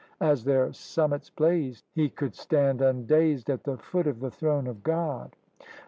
As 0.21 0.43
their 0.45 0.73
summits 0.73 1.29
blazed, 1.29 1.85
he 1.93 2.09
could 2.09 2.33
stand 2.33 2.79
undazed 2.81 3.49
at 3.51 3.65
the 3.65 3.77
foot 3.77 4.07
of 4.07 4.19
the 4.19 4.31
throne 4.31 4.65
of 4.65 4.81
God. 4.81 5.35